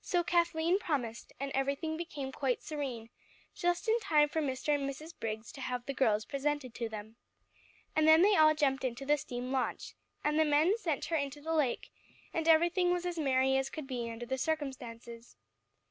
[0.00, 3.10] So Kathleen promised, and everything became quite serene,
[3.54, 4.74] just in time for Mr.
[4.74, 5.12] and Mrs.
[5.20, 7.16] Briggs to have the girls presented to them.
[7.94, 9.92] And then they all jumped into the steam launch,
[10.24, 11.92] and the men sent her into the lake,
[12.32, 15.36] and everything was as merry as could be under the circumstances.